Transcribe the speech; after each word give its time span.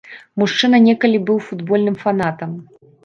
Мужчына 0.43 0.79
некалі 0.87 1.21
быў 1.27 1.37
футбольным 1.49 1.99
фанатам. 2.05 2.57